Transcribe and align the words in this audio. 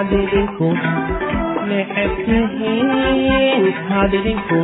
adinku 0.00 0.68
necebtihiin 1.68 3.64
hadinku 3.90 4.60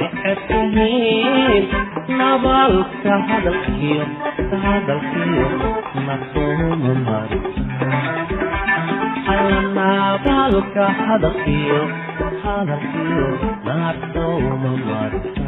necebtihiin 0.00 1.64
nabaalka 2.18 3.14
hadalkiyo 3.28 4.04
hadalkiyo 4.64 5.48
masuuma 6.06 6.92
mari 7.06 7.38
nabaalka 9.76 10.84
hadalkiyo 11.00 11.80
hadalkiyo 12.44 13.28
masuuma 13.66 14.72
marta 14.86 15.40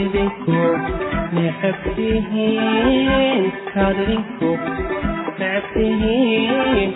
idinku 0.00 0.58
necabtihiin 1.36 3.42
kadrinku 3.74 4.50
necabtihiin 5.38 6.90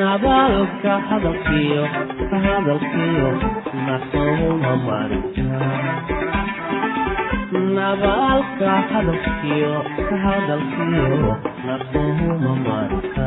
nabaalka 0.00 0.92
hadalkiyo 1.08 1.82
hadalkiyo 2.44 3.30
naquma 3.86 4.72
marnabaalka 7.52 8.70
hadalkiyo 8.92 9.74
hadalkiyo 10.24 11.32
naquma 11.66 12.52
marka 12.66 13.26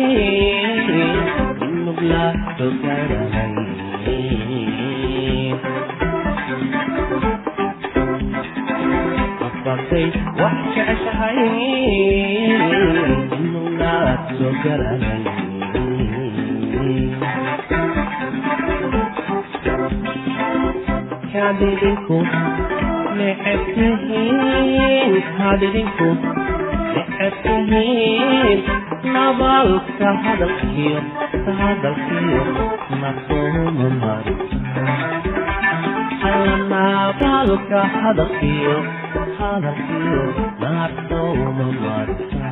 nugla 1.84 2.24
sogarahay 2.58 3.54
afartay 9.48 10.08
hadalkiyo 30.24 31.02
mari 34.04 34.36
alla 36.32 36.54
nabalka 36.72 37.82
hadalkiyo 38.02 38.76
hadalkiyo 39.40 40.24
nafsoma 40.62 41.68
marisa 41.82 42.50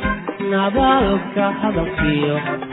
nabalka 0.53 1.47
hadalkiyo 1.63 2.37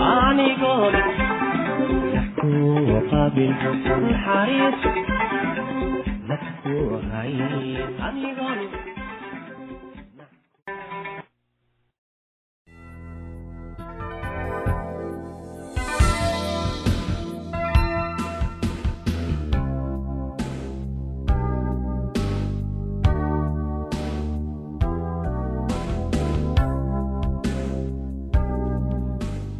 hadalkiyo 0.00 0.74
nafsoma 2.14 3.00
marisa 3.10 3.70
naxariis 4.06 4.80
dadku 6.28 6.76
hay 7.12 7.34
anigoon 8.08 8.60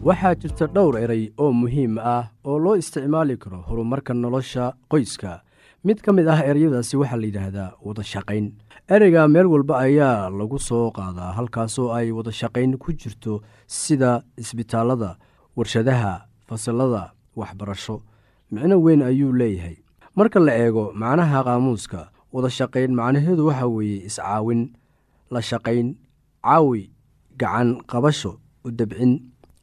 waxaa 0.07 0.35
jirta 0.41 0.67
dhowr 0.75 0.95
eray 1.05 1.25
oo 1.43 1.53
muhiim 1.61 1.99
ah 1.99 2.25
oo 2.45 2.59
loo 2.65 2.75
isticmaali 2.81 3.37
karo 3.43 3.59
horumarka 3.69 4.13
nolosha 4.15 4.65
qoyska. 4.91 5.43
Mid 5.87 5.99
ka 6.05 6.13
mid 6.13 6.29
ah 6.29 6.41
ereyadaasi 6.51 6.95
waxaa 7.01 7.19
la 7.21 7.27
yidhaahdaa 7.27 7.71
wada 7.87 8.03
shaqayn. 8.13 8.47
Ereyga 8.95 9.23
meel 9.29 9.47
walba 9.47 9.75
ayaa 9.87 10.31
lagu 10.31 10.59
soo 10.59 10.91
qaadaa 10.91 11.33
halkaasoo 11.39 11.91
ay 11.99 12.11
wada 12.13 12.33
shaqayn 12.33 12.79
ku 12.79 12.93
jirto 12.93 13.43
sida 13.67 14.23
isbitaallada 14.39 15.17
warshadaha 15.57 16.27
fasalada 16.49 17.13
waxbarasho. 17.37 18.03
Micno 18.51 18.77
weyn 18.79 19.03
ayuu 19.03 19.33
leeyahay. 19.33 19.77
Marka 20.17 20.39
la 20.41 20.53
eego 20.55 20.93
macnaha 20.95 21.43
qaamuuska 21.45 22.11
wada 22.33 22.51
shaqayn 22.51 22.95
macnaheedu 22.95 23.47
waxaa 23.51 23.67
weeye 23.75 24.07
iscaawin 24.07 24.71
la 25.31 25.41
shaqayn 25.43 25.97
caawi 26.47 26.91
gacan 27.41 27.83
qabasho 27.91 28.39
u 28.65 28.71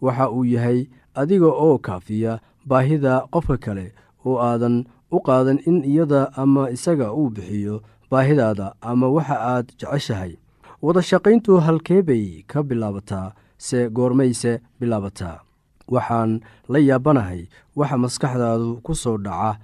waxa 0.00 0.30
uu 0.30 0.44
yahay 0.44 0.86
adiga 1.14 1.46
oo 1.46 1.78
kaafiya 1.78 2.40
baahida 2.66 3.26
qofka 3.32 3.56
kale 3.64 3.86
oo 4.26 4.38
aadan 4.40 4.84
u 5.12 5.18
qaadan 5.20 5.58
in 5.68 5.84
iyada 5.84 6.32
ama 6.36 6.70
isaga 6.70 7.12
uu 7.12 7.30
bixiyo 7.30 7.82
baahidaada 8.10 8.74
ama 8.80 9.06
waxa 9.08 9.36
aad 9.40 9.66
jeceshahay. 9.78 10.32
Wada 10.82 11.02
shaqayntu 11.02 11.60
halkee 11.66 12.02
bay 12.02 12.42
ka 12.46 12.62
bilaabataa 12.62 13.32
se 13.58 13.88
goormayse 13.88 14.60
bilaabataa. 14.80 15.40
Waxaan 15.88 16.40
la 16.68 16.78
yaabanahay 16.78 17.48
waxa 17.76 17.96
maskaxdaadu 17.96 18.80
ku 18.84 18.92
soo 18.94 19.16
dhaca. 19.18 19.58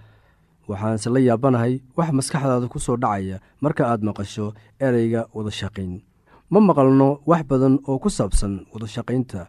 Waxaanse 0.69 1.09
la 1.11 1.21
yaabanahay 1.21 1.81
wax 1.97 2.09
maskaxdaada 2.19 2.67
ku 2.73 2.79
soo 2.79 2.97
dhacaya 2.97 3.41
marka 3.61 3.83
aad 3.91 4.03
maqasho 4.07 4.55
ereyga 4.81 5.27
wada 5.35 5.51
shaqayn. 5.51 6.01
Ma 6.51 6.61
maqalno 6.61 7.09
wax 7.27 7.43
badan 7.51 7.75
oo 7.89 7.99
ku 7.99 8.09
saabsan 8.11 8.67
wada 8.73 8.87
shaqaynta 8.87 9.49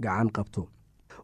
gacan 0.00 0.28
qabto. 0.36 0.68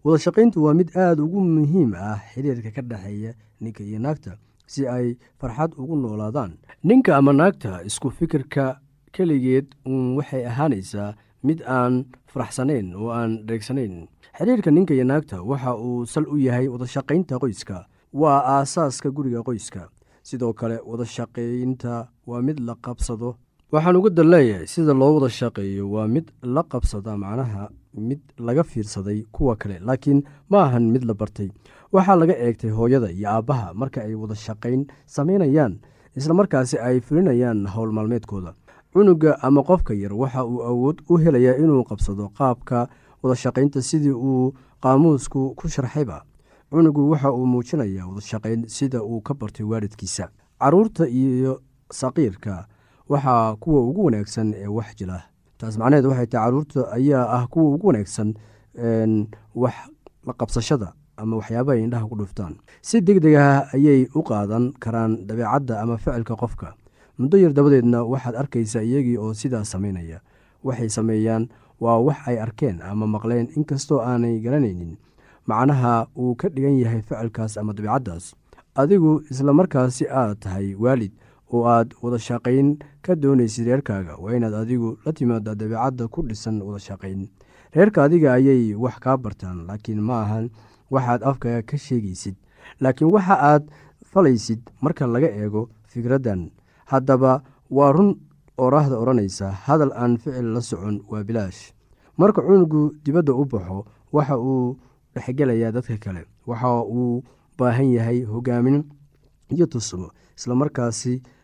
Wadashaqayntu 0.04 0.58
waa 0.64 0.74
mid 0.74 0.90
aada 0.96 1.22
ugu 1.22 1.40
muhiim 1.40 1.94
ah 1.96 2.18
xiriirka 2.34 2.70
ka 2.76 2.82
dhexeeya 2.82 3.32
ninka 3.60 3.82
iyo 3.84 3.98
naagta 3.98 4.32
si 4.66 4.86
ay 4.88 5.16
farxad 5.40 5.72
ugu 5.80 5.96
noolaadaan. 5.96 6.52
Ninka 6.84 7.16
ama 7.16 7.32
naagta 7.32 7.80
isku 7.88 8.10
fikirka 8.10 8.80
keligeed 9.14 9.66
uun 9.86 10.16
waxay 10.18 10.44
ahaanaysaa 10.50 11.14
mid 11.46 11.60
aan 11.76 12.04
faraxsanayn 12.32 12.92
oo 12.96 13.08
aan 13.18 13.44
dheegsanayn. 13.48 14.08
Xiriirka 14.36 14.70
ninka 14.70 14.92
iyo 14.94 15.04
naagta 15.04 15.42
waxa 15.42 15.72
uu 15.86 16.04
sal 16.06 16.26
u 16.28 16.36
yahay 16.36 16.68
wadashaqaynta 16.68 17.38
qoyska. 17.42 17.86
Waa 18.12 18.38
aasaaska 18.60 19.08
guriga 19.10 19.40
qoyska. 19.48 19.88
Sidoo 20.22 20.52
kale 20.52 20.76
wadashaqaynta 20.90 22.08
waa 22.26 22.42
mid 22.42 22.58
la 22.60 22.74
qabsado. 22.84 23.36
Waxaan 23.72 23.96
uga 23.96 24.10
dan 24.10 24.66
sida 24.66 24.92
loo 24.94 25.14
wada 25.16 25.28
shaqeeyo 25.28 25.84
waa 25.94 26.06
mid 26.08 26.26
la 26.42 26.62
qabsada 26.62 27.16
macnaha 27.16 27.68
mid 27.96 28.20
laga 28.38 28.62
fiirsaday 28.64 29.22
kuwa 29.32 29.56
kale 29.56 29.78
laakiin 29.78 30.22
ma 30.50 30.62
ahan 30.64 30.90
mid 30.90 31.04
la 31.04 31.14
bartay. 31.14 31.48
Waxaa 31.92 32.16
laga 32.16 32.34
eegtay 32.38 32.70
hooyada 32.70 33.10
iyo 33.10 33.28
aabbaha 33.30 33.74
marka 33.74 34.02
ay 34.02 34.14
wada 34.14 34.34
shaqayn 34.34 34.86
samaynayaan 35.06 35.78
islamarkaasi 36.16 36.78
ay 36.78 37.00
fulinayaan 37.00 37.66
howl 37.66 37.92
maalmeedkooda. 37.92 38.54
Cunuga 38.92 39.38
ama 39.42 39.62
qofka 39.62 39.94
yar 39.94 40.12
waxa 40.14 40.44
uu 40.44 40.62
awood 40.62 41.02
u 41.08 41.16
helayaa 41.18 41.56
inuu 41.58 41.84
qabsado 41.84 42.28
qaabka 42.38 42.88
wadashaqaynta 43.22 43.82
sidii 43.82 44.10
uu 44.12 44.54
qaamuusku 44.82 45.54
ku 45.54 45.68
sharxayba. 45.68 46.22
Cunugu 46.70 47.10
waxa 47.10 47.32
uu 47.32 47.46
muujinayaa 47.46 48.06
wadashaqayn 48.06 48.68
sida 48.68 49.02
uu 49.02 49.20
ka 49.20 49.34
bartay 49.34 49.66
waalidkiisa. 49.66 50.28
Caruurta 50.58 51.08
iyo 51.08 51.60
saqiirka 51.92 52.66
waxaa 53.08 53.56
kuwa 53.56 53.80
ugu 53.88 54.04
wanaagsan 54.04 54.54
ee 54.56 54.66
wax 54.66 54.96
jila 54.96 55.22
taas 55.64 55.78
macnaheed 55.80 56.04
waxay 56.10 56.26
tahay 56.28 56.44
carruurta 56.44 56.80
ayaa 56.98 57.24
ah 57.36 57.44
kuwa 57.52 57.74
ugu 57.74 57.86
wanaagsan 57.88 58.34
wax 59.54 59.74
la 60.26 60.32
qabsashada 60.40 60.92
ama 61.16 61.36
waxyaabaha 61.40 61.78
indhaha 61.78 62.08
ku 62.10 62.16
dhuftaan. 62.20 62.54
Si 62.82 63.00
deg 63.00 63.20
deg 63.24 63.34
ah 63.38 63.64
ayay 63.72 64.08
u 64.14 64.20
qaadan 64.22 64.72
karaan 64.82 65.12
dabeecadda 65.28 65.80
ama 65.82 65.96
ficilka 65.96 66.34
qofka. 66.36 66.74
Muddo 67.18 67.38
yar 67.38 67.52
dabadeedna 67.56 68.02
waxaad 68.12 68.34
arkaysaa 68.42 68.82
iyagii 68.82 69.16
oo 69.16 69.32
sidaas 69.34 69.70
samaynaya 69.70 70.18
waxay 70.64 70.88
sameeyaan 70.90 71.48
waa 71.80 71.98
wax 72.06 72.18
ay 72.26 72.36
arkeen 72.44 72.82
ama 72.82 73.06
maqleen 73.06 73.46
inkastoo 73.56 74.00
aanay 74.02 74.40
garanaynin. 74.44 74.96
Macnaha 75.46 76.06
uu 76.18 76.34
ka 76.34 76.48
dhigan 76.48 76.76
yahay 76.82 77.02
ficilkaas 77.02 77.56
ama 77.58 77.72
dabeicaddaas 77.72 78.34
adigu 78.74 79.22
islamarkaasi 79.30 80.04
aad 80.10 80.38
tahay 80.42 80.74
waalid 80.74 81.12
oo 81.54 81.62
aad 81.74 81.94
wadashaqayn 82.02 82.68
ka 83.04 83.12
doonaysid 83.22 83.66
reerkaaga 83.70 84.16
waa 84.22 84.34
inaad 84.36 84.54
adigu 84.62 84.98
la 85.06 85.12
timaada 85.12 85.54
dabeicadda 85.54 86.08
ku 86.08 86.22
dhisan 86.28 86.56
wadashaqayn 86.66 87.20
reerka 87.76 88.04
adiga 88.06 88.28
ayay 88.38 88.74
wax 88.74 88.96
kaa 89.04 89.16
bartaan 89.24 89.58
laakiin 89.68 90.00
ma 90.08 90.16
ahan 90.24 90.46
waxaad 90.90 91.20
afkaga 91.30 91.62
ka 91.62 91.76
sheegaysid. 91.86 92.34
Laakiin 92.80 93.10
waxa 93.14 93.34
aad 93.50 93.64
falaysid 94.12 94.60
marka 94.82 95.06
laga 95.06 95.28
eego 95.30 95.68
fikraddan. 95.90 96.50
Haddaba 96.90 97.42
waa 97.70 97.92
run 97.92 98.10
oraahda 98.58 98.96
odhanaysa 99.02 99.50
hadal 99.66 99.90
aan 99.92 100.16
ficil 100.22 100.46
la 100.54 100.60
socon 100.60 101.00
waa 101.10 101.24
bilaash. 101.26 101.72
Marka 102.18 102.42
cunugu 102.46 102.94
dibadda 103.04 103.32
u 103.34 103.44
baxo 103.44 103.84
waxa 104.12 104.38
uu 104.38 104.76
dhexgelayaa 105.14 105.72
dadka 105.74 105.96
kale 105.98 106.22
waxa 106.46 106.70
uu 106.86 107.22
baahan 107.58 107.90
yahay 107.96 108.22
hogaamin 108.22 108.84
iyo 109.50 109.66
tusmo 109.66 110.10
islamarkaasi 110.38 111.22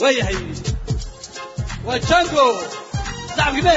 waayahay 0.00 0.36
waa 1.86 1.98
jango 2.08 2.46
sacabkime 3.36 3.76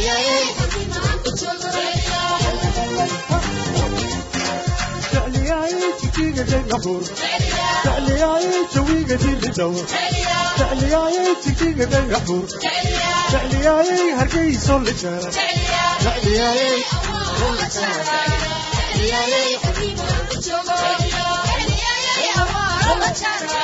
Yeah. 0.00 0.57
jawigaga 6.38 6.58
gabuur 6.70 7.02
jecliyaaye 7.84 8.58
jawigadii 8.74 9.36
lidhow 9.44 9.72
jecliyaaye 10.58 11.24
jigjigaga 11.44 12.00
gabuur 12.12 12.46
jecliyaaye 13.32 13.96
hargeysoo 14.18 14.78
lijeera 14.88 15.30
jecliyaaye 16.04 16.70
jecliyaaye 17.74 19.42
xabiib 19.64 19.98
joogo 20.46 20.76
jecliyaaye 21.10 22.28
awaaro 22.44 22.94
la 23.02 23.10
jaara 23.22 23.58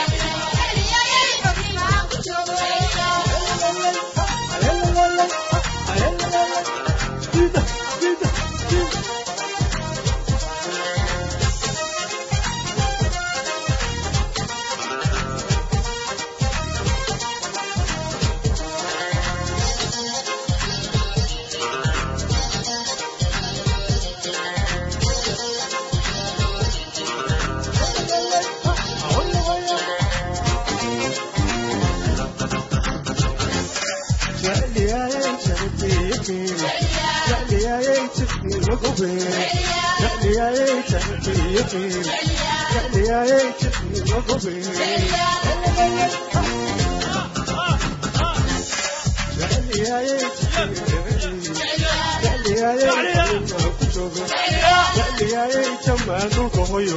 jamaanulka 55.86 56.62
hoyo 56.70 56.96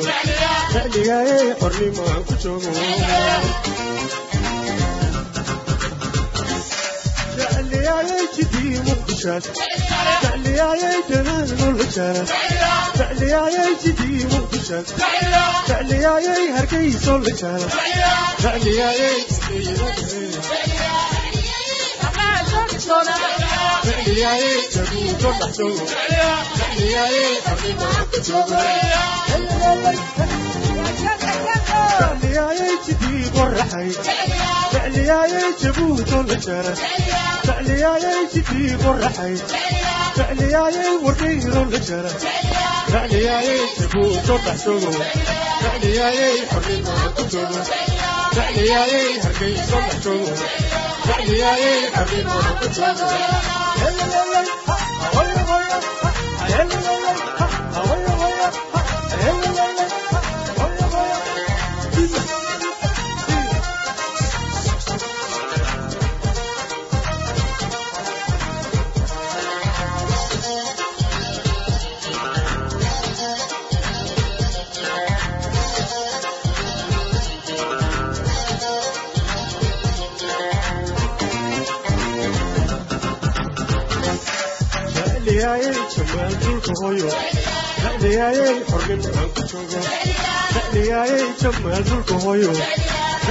xiligaayey 0.74 1.48
qornimaan 1.62 2.22
ku 2.27 2.34
joogo 2.44 2.72
الرجال 9.26 9.42
تعلي 10.22 10.52
يا 10.58 11.02
جمال 11.10 11.58
والرجال 11.62 12.26
تعلي 12.98 13.30
يا 13.30 13.66
جدي 13.86 14.26
والرجال 14.26 14.86
تعلي 15.68 15.96
يا 15.96 16.60
هركيس 16.60 17.08
والرجال 17.08 17.70
تعلي 18.44 18.76
يا 18.76 18.92
جدي 19.30 19.78
تعلي 23.84 24.20
يا 24.20 24.34
جدي 24.76 25.14
تعلي 31.94 32.34
يا 32.36 32.54
جدي 32.88 33.30
تعلي 34.72 35.04
يا 35.08 35.52
جدي 35.60 37.37
فعلياي 37.48 38.27
تجي 38.34 38.75
بالرحي 38.75 39.36
فعلياي 40.16 40.96
والغير 41.04 41.63
الجرى 41.63 42.10
فعلياي 42.88 43.60
تقول 43.80 44.22
تطلع 44.24 44.56
سوق 44.56 44.92
فعلياي 45.62 46.48
حرين 46.48 46.86
وتطلع 46.88 47.63
فعلياي 48.32 49.20
هرقي 49.22 49.56
صلح 49.72 49.89
سوق 50.04 50.34
فعلياي 51.06 51.92
حرين 51.96 52.27
وتطلع 52.27 52.96
waanduulka 86.15 86.72
hooyo 86.81 87.09
adhigaayey 87.89 88.55
xornimo 88.70 89.09
aan 89.20 89.29
ku 89.35 89.41
joogo 89.51 89.81
adhigaayey 90.59 91.25
jab 91.41 91.55
waanduulka 91.65 92.15
hooyo 92.25 92.51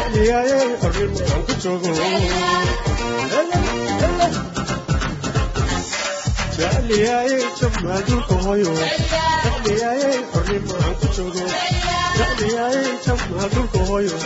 adhigaayey 0.04 0.66
xornimo 0.82 1.20
aan 1.32 1.42
ku 1.46 1.54
joogo 1.64 1.92
jacliyaayey 6.58 7.42
jab 7.60 7.74
waanduulka 7.86 8.34
hooyo 8.44 8.72
adhigaayey 9.54 10.16
xornimo 10.32 10.74
aan 10.84 10.94
ku 11.00 11.06
joogo 11.16 11.44
adhigaayey 12.26 12.86
jab 13.06 13.20
waanduulka 13.36 13.80
hooyo 13.90 14.16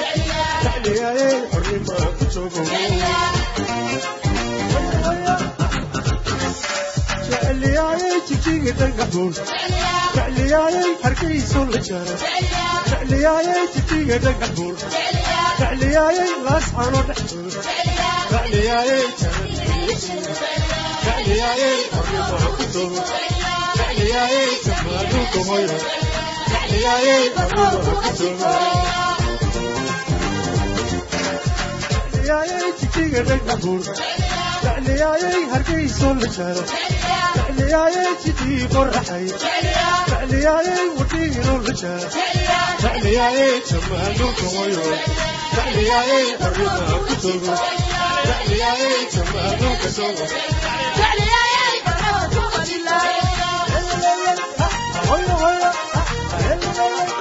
adhigaayey 0.75 1.35
xornimo 1.53 1.93
aan 2.05 2.13
ku 2.19 2.25
joogo 2.35 2.63
hargeyso 35.53 36.15
la 36.15 36.29
jaaro 36.37 37.40
Oh, 56.83 57.20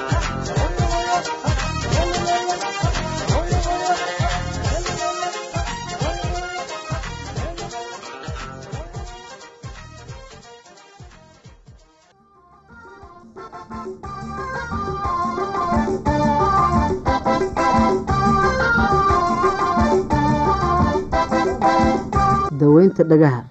daweynta 22.60 23.04
dhagaha 23.10 23.42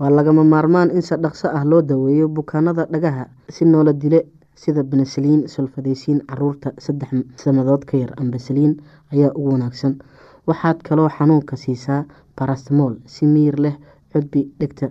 waa 0.00 0.10
lagama 0.10 0.44
maarmaan 0.44 0.90
in 0.96 1.02
si 1.02 1.14
dhaqso 1.24 1.48
ah 1.58 1.64
loo 1.70 1.82
daweeyo 1.82 2.28
bukaanada 2.28 2.86
dhagaha 2.92 3.24
si 3.54 3.64
noola 3.64 3.92
dile 3.92 4.20
sida 4.54 4.82
benesaliin 4.82 5.48
solfadeysiin 5.54 6.20
carruurta 6.28 6.72
saddex 6.78 7.10
sanadood 7.42 7.82
ka 7.88 7.96
yar 8.02 8.12
ambasaliin 8.22 8.76
ayaa 9.12 9.32
ugu 9.34 9.50
wanaagsan. 9.52 9.94
Waxaad 10.46 10.78
kaloo 10.88 11.08
xanuunka 11.08 11.56
siisaa 11.56 12.04
barasmool 12.38 12.94
si 13.06 13.26
miyir 13.26 13.56
leh 13.64 13.76
cudbi 14.12 14.40
dhegta 14.60 14.90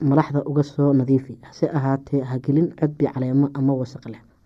malaxda 0.00 0.42
uga 0.46 0.62
soo 0.62 0.92
nadiifi. 0.92 1.38
Hase 1.42 1.66
ahaatee 1.78 2.22
hagelin 2.30 2.68
cudbi 2.80 3.06
caleemo 3.14 3.50
ama 3.54 3.72
wasaq 3.74 4.04
leh 4.12 4.20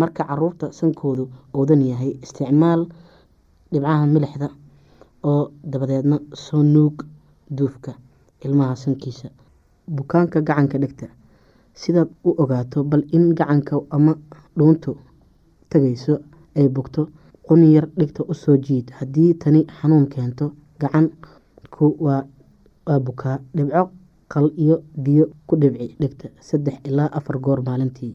marka 0.00 0.22
carruurta 0.28 0.66
sankoodu 0.78 1.24
oodan 1.58 1.82
yahay 1.90 2.10
isticmaal 2.24 2.80
dhibcaha 3.72 4.06
milixda 4.14 4.48
oo 5.30 5.42
dabadeedna 5.72 6.16
soo 6.44 6.62
nuug 6.74 6.96
duufka 7.56 7.92
ilmaha 8.44 8.74
sankiisa. 8.82 9.28
Bukaanka 9.96 10.38
gacanka 10.48 10.78
dhegta 10.82 11.06
sidaad 11.80 12.08
u 12.28 12.30
ogaato 12.42 12.78
bal 12.90 13.02
in 13.16 13.24
gacanka 13.38 13.76
ama 13.96 14.12
dhuuntu 14.58 14.90
tagayso 15.70 16.14
ay 16.58 16.68
bogto 16.68 17.02
qunyar 17.46 17.84
dhigta 17.98 18.22
u 18.28 18.34
soo 18.34 18.56
jiid. 18.66 18.86
Haddii 18.98 19.34
tani 19.42 19.60
xanuun 19.78 20.06
keento 20.12 20.46
gacanku 20.80 21.84
waa 22.04 22.22
bukaa 23.06 23.36
dhibco 23.56 23.82
qal 24.32 24.46
iyo 24.64 24.76
biyo 25.04 25.24
ku 25.46 25.54
dhibci 25.56 25.86
dhegta 26.00 26.26
saddex 26.48 26.76
ilaa 26.88 27.08
afar 27.18 27.36
goor 27.44 27.60
maalintii 27.66 28.14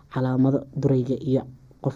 calaamado 0.13 0.59
durayga 0.81 1.15
iyo 1.29 1.41
qof 1.83 1.95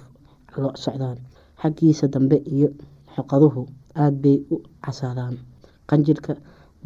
lo 0.62 0.70
socdaan. 0.84 1.18
Xaggiisa 1.62 2.08
dambe 2.14 2.38
iyo 2.56 2.68
xoqaduhu 3.16 3.62
aada 4.02 4.18
bay 4.24 4.38
u 4.54 4.56
casaadaan. 4.84 5.36
Qanjirhka 5.90 6.34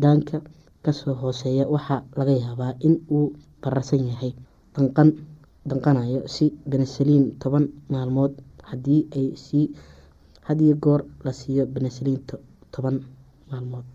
daanka 0.01 0.37
ka 0.83 0.91
soo 0.99 1.13
hooseeya 1.21 1.65
waxaa 1.73 2.01
laga 2.17 2.33
yaabaa 2.43 2.73
in 2.87 2.95
uu 3.15 3.33
bararsan 3.61 4.03
yahay 4.09 4.31
danqan 4.75 5.09
danqanayo 5.69 6.21
si 6.33 6.45
benesaliin 6.69 7.25
toban 7.41 7.65
maalmood 7.91 8.33
haddii 8.69 9.01
ay 9.17 9.27
sii 9.45 9.65
hadiyo 10.47 10.75
goor 10.83 11.01
la 11.25 11.31
siiyo 11.39 11.63
benesaliin 11.73 12.21
toban 12.73 12.95
maalmood. 13.51 13.85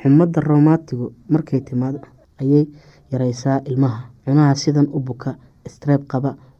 Xumadda 0.00 0.40
roomatigu 0.40 1.06
markay 1.32 1.60
timaado 1.66 1.98
ayay 2.40 2.64
yareysaa 3.12 3.58
ilmaha. 3.70 4.00
Cunaha 4.24 4.54
sidan 4.62 4.88
u 4.96 4.98
buka 5.00 5.30
streeb 5.74 6.02
qaba 6.10 6.30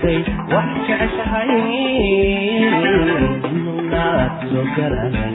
Face 0.00 0.30
wax 0.52 0.68
jeceshahay 0.86 1.50
inunaad 3.50 4.32
soo 4.50 4.64
garanay 4.76 5.34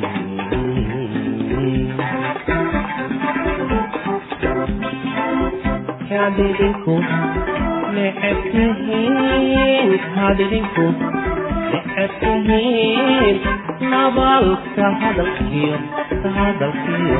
hadidinku 6.09 6.95
neceb 7.95 8.39
tihiin 8.51 9.91
hadidinku 10.15 10.80
hadalkiyo 15.11 15.77
hadalkiyo 16.35 17.19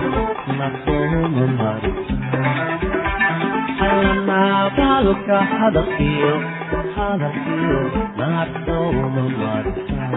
alla 3.80 4.19
nabalka 4.30 5.38
hadalkiyo 5.60 6.34
hadalkiyo 6.95 7.80
nasooma 8.17 9.23
marisa 9.39 10.08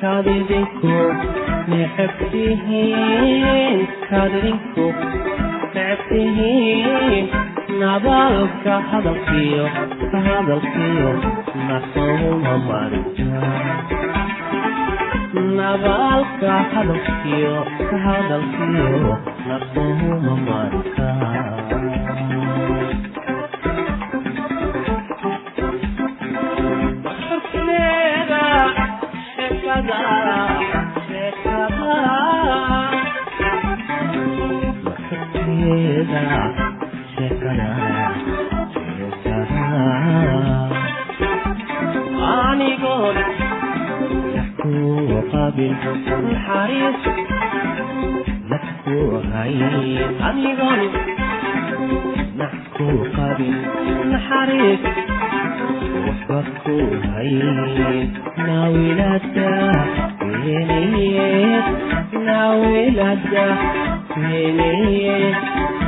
kadidinku 0.00 0.96
neceb 1.70 2.12
tihiin 2.32 3.78
kadidinku 4.10 4.86
neceb 5.74 6.00
tihiin 6.08 7.26
nabalka 7.80 8.74
hadalkiyo 8.90 9.64
hadalkiyo 10.08 11.10
nasooma 11.68 12.58
marisa 12.58 13.40
nabalka 15.56 16.52
hadalkiyo 16.72 17.54
hadalkiyo 18.04 19.18
nasooma 19.48 20.36
marisa 20.46 21.08
Horteeda 37.18 37.89
anigoon 42.50 43.16
ku 44.60 44.72
qabil 45.32 45.72
naxariis 46.28 46.98
nafku 48.50 48.98
hay 49.32 49.54
anigoon 50.28 50.82
nafku 52.40 52.88
qabil 53.16 53.56
naxariis 54.12 54.82
waxba 56.06 56.40
ku 56.64 56.76
hayn 57.12 58.08
nawilada 58.48 59.50
weenayeed 60.44 61.66
nawilada 62.28 63.46
weenayeed 64.20 65.36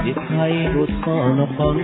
dibhaygu 0.04 0.82
soo 1.02 1.24
noqon 1.38 1.78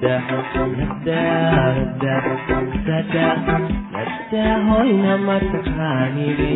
nada 0.00 0.16
nada 2.86 3.26
nada 3.92 4.44
hoyna 4.68 5.14
mataqaanide 5.26 6.52